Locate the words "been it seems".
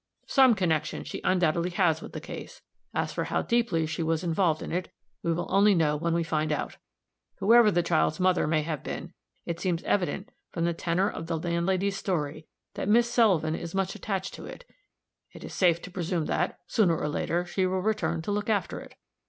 8.83-9.83